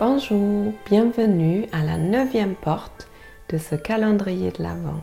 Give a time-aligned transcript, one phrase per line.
[0.00, 3.08] Bonjour, bienvenue à la neuvième porte
[3.48, 5.02] de ce calendrier de l'Avent.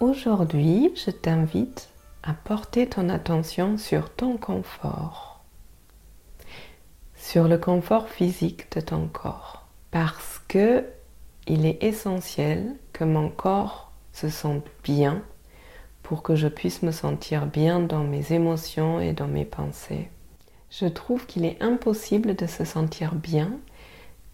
[0.00, 1.90] Aujourd'hui, je t'invite
[2.22, 5.44] à porter ton attention sur ton confort,
[7.16, 10.82] sur le confort physique de ton corps, parce que
[11.46, 15.22] il est essentiel que mon corps se sente bien
[16.02, 20.08] pour que je puisse me sentir bien dans mes émotions et dans mes pensées.
[20.70, 23.52] Je trouve qu'il est impossible de se sentir bien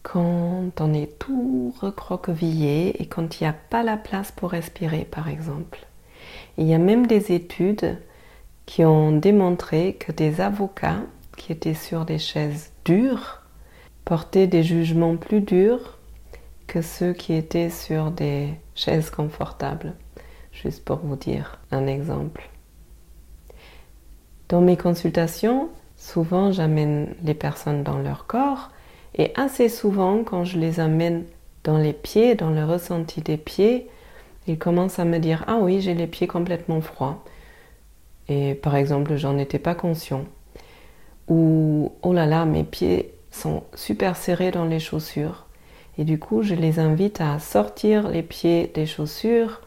[0.02, 5.04] quand on est tout recroquevillé et quand il n'y a pas la place pour respirer,
[5.04, 5.86] par exemple.
[6.58, 7.98] Il y a même des études
[8.66, 11.02] qui ont démontré que des avocats
[11.36, 13.42] qui étaient sur des chaises dures
[14.04, 15.98] portaient des jugements plus durs
[16.66, 19.94] que ceux qui étaient sur des chaises confortables.
[20.52, 22.48] Juste pour vous dire un exemple.
[24.48, 25.70] Dans mes consultations,
[26.02, 28.70] Souvent, j'amène les personnes dans leur corps
[29.14, 31.22] et assez souvent, quand je les amène
[31.62, 33.88] dans les pieds, dans le ressenti des pieds,
[34.48, 37.22] ils commencent à me dire Ah oui, j'ai les pieds complètement froids.
[38.28, 40.24] Et par exemple, j'en étais pas conscient.
[41.28, 45.46] Ou Oh là là, mes pieds sont super serrés dans les chaussures.
[45.98, 49.60] Et du coup, je les invite à sortir les pieds des chaussures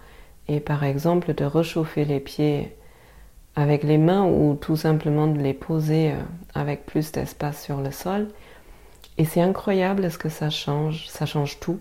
[0.49, 2.75] et par exemple de réchauffer les pieds
[3.55, 6.15] avec les mains ou tout simplement de les poser euh,
[6.53, 8.27] avec plus d'espace sur le sol.
[9.17, 11.79] Et c'est incroyable ce que ça change, ça change tout.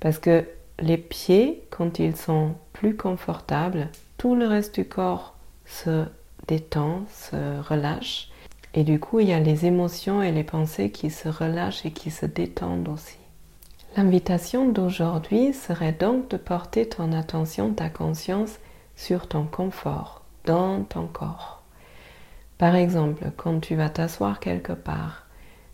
[0.00, 0.44] Parce que
[0.80, 3.88] les pieds, quand ils sont plus confortables,
[4.18, 5.34] tout le reste du corps
[5.66, 6.04] se
[6.48, 8.30] détend, se relâche.
[8.74, 11.92] Et du coup, il y a les émotions et les pensées qui se relâchent et
[11.92, 13.18] qui se détendent aussi.
[13.96, 18.58] L'invitation d'aujourd'hui serait donc de porter ton attention, ta conscience
[18.96, 21.62] sur ton confort, dans ton corps.
[22.58, 25.26] Par exemple, quand tu vas t'asseoir quelque part,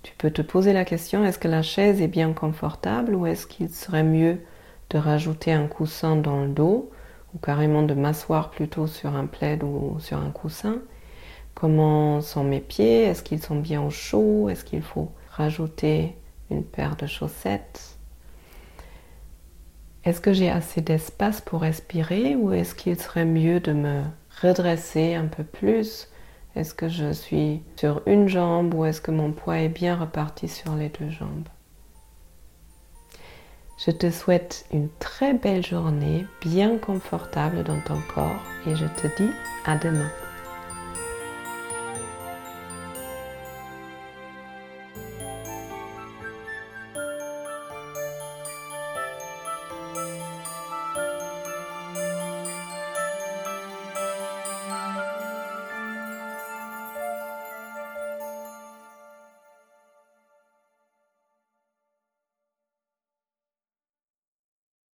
[0.03, 3.47] tu peux te poser la question est-ce que la chaise est bien confortable ou est-ce
[3.47, 4.41] qu'il serait mieux
[4.89, 6.91] de rajouter un coussin dans le dos
[7.35, 10.79] ou carrément de m'asseoir plutôt sur un plaid ou sur un coussin?
[11.55, 13.03] Comment sont mes pieds?
[13.03, 14.49] Est-ce qu'ils sont bien au chaud?
[14.49, 16.17] Est-ce qu'il faut rajouter
[16.51, 17.99] une paire de chaussettes?
[20.05, 24.03] Est-ce que j'ai assez d'espace pour respirer ou est-ce qu'il serait mieux de me
[24.41, 26.09] redresser un peu plus
[26.57, 30.49] Est-ce que je suis sur une jambe ou est-ce que mon poids est bien reparti
[30.49, 31.49] sur les deux jambes?
[33.85, 39.07] Je te souhaite une très belle journée, bien confortable dans ton corps et je te
[39.17, 39.31] dis
[39.65, 40.11] à demain.